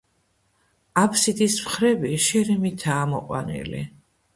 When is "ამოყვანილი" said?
3.09-3.89